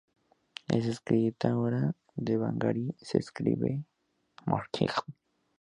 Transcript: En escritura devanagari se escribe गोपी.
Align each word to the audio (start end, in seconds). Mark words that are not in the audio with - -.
En 0.67 0.81
escritura 0.93 1.81
devanagari 2.27 2.85
se 3.07 3.15
escribe 3.23 3.71
गोपी. 4.49 4.85